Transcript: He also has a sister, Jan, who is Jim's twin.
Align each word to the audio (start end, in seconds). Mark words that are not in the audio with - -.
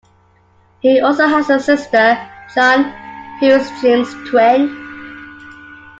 He 0.79 0.99
also 0.99 1.27
has 1.27 1.51
a 1.51 1.59
sister, 1.59 2.17
Jan, 2.55 3.37
who 3.39 3.49
is 3.49 3.69
Jim's 3.81 4.11
twin. 4.31 4.75